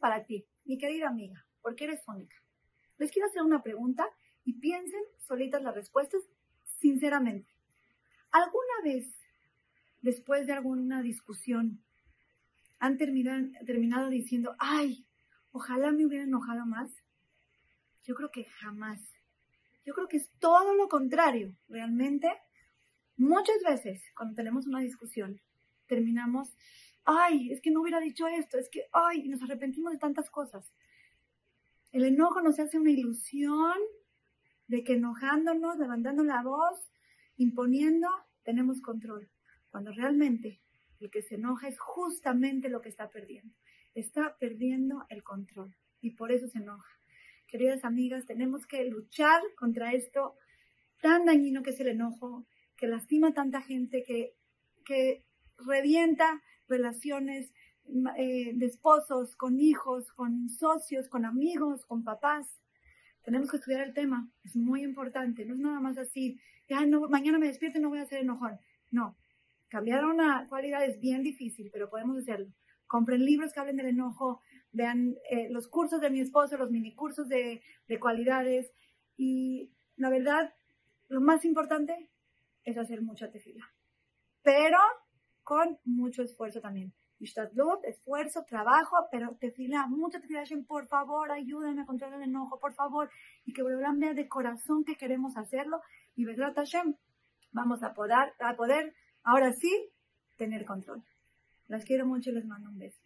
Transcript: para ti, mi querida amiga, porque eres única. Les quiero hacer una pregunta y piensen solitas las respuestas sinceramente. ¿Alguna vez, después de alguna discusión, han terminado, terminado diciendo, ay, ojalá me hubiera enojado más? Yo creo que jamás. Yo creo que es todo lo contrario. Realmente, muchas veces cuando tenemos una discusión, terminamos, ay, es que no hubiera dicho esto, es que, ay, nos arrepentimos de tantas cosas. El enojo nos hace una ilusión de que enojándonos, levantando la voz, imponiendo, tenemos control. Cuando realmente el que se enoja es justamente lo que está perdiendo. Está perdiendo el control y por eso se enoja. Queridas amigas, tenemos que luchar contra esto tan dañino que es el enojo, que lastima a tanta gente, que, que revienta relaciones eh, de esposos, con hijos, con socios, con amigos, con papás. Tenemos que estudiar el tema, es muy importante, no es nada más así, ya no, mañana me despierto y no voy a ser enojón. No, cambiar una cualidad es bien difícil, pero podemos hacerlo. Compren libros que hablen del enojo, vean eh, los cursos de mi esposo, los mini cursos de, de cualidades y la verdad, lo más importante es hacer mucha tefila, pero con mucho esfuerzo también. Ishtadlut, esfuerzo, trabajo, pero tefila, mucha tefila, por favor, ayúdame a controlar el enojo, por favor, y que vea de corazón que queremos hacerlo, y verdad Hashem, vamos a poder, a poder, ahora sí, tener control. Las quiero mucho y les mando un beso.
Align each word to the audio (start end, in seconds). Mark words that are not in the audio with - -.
para 0.00 0.24
ti, 0.24 0.46
mi 0.64 0.78
querida 0.78 1.08
amiga, 1.08 1.46
porque 1.62 1.84
eres 1.84 2.02
única. 2.06 2.36
Les 2.98 3.10
quiero 3.10 3.28
hacer 3.28 3.42
una 3.42 3.62
pregunta 3.62 4.08
y 4.44 4.54
piensen 4.54 5.02
solitas 5.18 5.62
las 5.62 5.74
respuestas 5.74 6.22
sinceramente. 6.78 7.50
¿Alguna 8.30 8.82
vez, 8.84 9.06
después 10.00 10.46
de 10.46 10.52
alguna 10.52 11.02
discusión, 11.02 11.82
han 12.78 12.96
terminado, 12.96 13.46
terminado 13.66 14.08
diciendo, 14.08 14.54
ay, 14.58 15.06
ojalá 15.52 15.92
me 15.92 16.06
hubiera 16.06 16.24
enojado 16.24 16.66
más? 16.66 16.90
Yo 18.04 18.14
creo 18.14 18.30
que 18.30 18.44
jamás. 18.44 19.00
Yo 19.84 19.94
creo 19.94 20.08
que 20.08 20.16
es 20.16 20.30
todo 20.38 20.74
lo 20.74 20.88
contrario. 20.88 21.56
Realmente, 21.68 22.28
muchas 23.16 23.62
veces 23.66 24.02
cuando 24.16 24.34
tenemos 24.34 24.66
una 24.66 24.80
discusión, 24.80 25.40
terminamos, 25.86 26.56
ay, 27.04 27.52
es 27.52 27.60
que 27.60 27.70
no 27.70 27.80
hubiera 27.80 28.00
dicho 28.00 28.26
esto, 28.26 28.58
es 28.58 28.68
que, 28.68 28.86
ay, 28.92 29.28
nos 29.28 29.42
arrepentimos 29.42 29.92
de 29.92 29.98
tantas 29.98 30.30
cosas. 30.30 30.72
El 31.92 32.04
enojo 32.04 32.40
nos 32.40 32.58
hace 32.60 32.78
una 32.78 32.90
ilusión 32.90 33.78
de 34.68 34.84
que 34.84 34.94
enojándonos, 34.94 35.78
levantando 35.78 36.22
la 36.22 36.42
voz, 36.42 36.92
imponiendo, 37.36 38.08
tenemos 38.44 38.80
control. 38.80 39.28
Cuando 39.70 39.92
realmente 39.92 40.60
el 41.00 41.10
que 41.10 41.22
se 41.22 41.36
enoja 41.36 41.68
es 41.68 41.78
justamente 41.80 42.68
lo 42.68 42.80
que 42.80 42.88
está 42.88 43.10
perdiendo. 43.10 43.54
Está 43.94 44.36
perdiendo 44.38 45.06
el 45.08 45.24
control 45.24 45.74
y 46.00 46.10
por 46.10 46.30
eso 46.30 46.46
se 46.46 46.58
enoja. 46.58 46.88
Queridas 47.48 47.84
amigas, 47.84 48.26
tenemos 48.26 48.66
que 48.66 48.84
luchar 48.84 49.42
contra 49.56 49.92
esto 49.92 50.36
tan 51.00 51.24
dañino 51.24 51.62
que 51.62 51.70
es 51.70 51.80
el 51.80 51.88
enojo, 51.88 52.46
que 52.76 52.86
lastima 52.86 53.28
a 53.28 53.34
tanta 53.34 53.60
gente, 53.62 54.04
que, 54.04 54.36
que 54.84 55.24
revienta 55.58 56.42
relaciones 56.70 57.52
eh, 58.16 58.52
de 58.54 58.66
esposos, 58.66 59.34
con 59.36 59.60
hijos, 59.60 60.12
con 60.12 60.48
socios, 60.48 61.08
con 61.08 61.24
amigos, 61.24 61.84
con 61.84 62.04
papás. 62.04 62.62
Tenemos 63.24 63.50
que 63.50 63.56
estudiar 63.56 63.82
el 63.82 63.92
tema, 63.92 64.30
es 64.44 64.56
muy 64.56 64.82
importante, 64.82 65.44
no 65.44 65.54
es 65.54 65.60
nada 65.60 65.80
más 65.80 65.98
así, 65.98 66.40
ya 66.68 66.86
no, 66.86 67.08
mañana 67.08 67.38
me 67.38 67.48
despierto 67.48 67.78
y 67.78 67.82
no 67.82 67.90
voy 67.90 67.98
a 67.98 68.06
ser 68.06 68.20
enojón. 68.20 68.58
No, 68.90 69.16
cambiar 69.68 70.04
una 70.04 70.46
cualidad 70.48 70.84
es 70.84 71.00
bien 71.00 71.22
difícil, 71.22 71.68
pero 71.72 71.90
podemos 71.90 72.16
hacerlo. 72.16 72.46
Compren 72.86 73.24
libros 73.24 73.52
que 73.52 73.60
hablen 73.60 73.76
del 73.76 73.86
enojo, 73.86 74.40
vean 74.72 75.16
eh, 75.30 75.48
los 75.50 75.68
cursos 75.68 76.00
de 76.00 76.10
mi 76.10 76.20
esposo, 76.20 76.56
los 76.56 76.70
mini 76.70 76.94
cursos 76.94 77.28
de, 77.28 77.60
de 77.88 78.00
cualidades 78.00 78.72
y 79.16 79.70
la 79.96 80.10
verdad, 80.10 80.54
lo 81.08 81.20
más 81.20 81.44
importante 81.44 82.08
es 82.64 82.78
hacer 82.78 83.02
mucha 83.02 83.30
tefila, 83.30 83.68
pero 84.42 84.78
con 85.50 85.80
mucho 85.84 86.22
esfuerzo 86.22 86.60
también. 86.60 86.92
Ishtadlut, 87.18 87.84
esfuerzo, 87.84 88.44
trabajo, 88.44 89.08
pero 89.10 89.34
tefila, 89.40 89.88
mucha 89.88 90.20
tefila, 90.20 90.44
por 90.68 90.86
favor, 90.86 91.32
ayúdame 91.32 91.82
a 91.82 91.86
controlar 91.86 92.22
el 92.22 92.28
enojo, 92.28 92.60
por 92.60 92.72
favor, 92.72 93.10
y 93.44 93.52
que 93.52 93.64
vea 93.64 94.14
de 94.14 94.28
corazón 94.28 94.84
que 94.84 94.94
queremos 94.94 95.36
hacerlo, 95.36 95.80
y 96.14 96.24
verdad 96.24 96.54
Hashem, 96.54 96.94
vamos 97.50 97.82
a 97.82 97.94
poder, 97.94 98.32
a 98.38 98.54
poder, 98.54 98.94
ahora 99.24 99.52
sí, 99.52 99.90
tener 100.36 100.64
control. 100.64 101.02
Las 101.66 101.84
quiero 101.84 102.06
mucho 102.06 102.30
y 102.30 102.34
les 102.34 102.46
mando 102.46 102.70
un 102.70 102.78
beso. 102.78 103.02